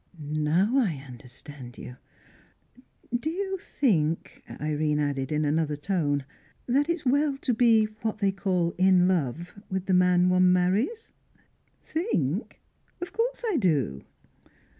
[0.17, 1.97] "Now I understand you.
[3.15, 6.25] Do you think" Irene added in another tone
[6.65, 11.11] "that it's well to be what they call in love with the man one marries?"
[11.85, 12.61] "Think?
[12.99, 14.03] Of course I do!"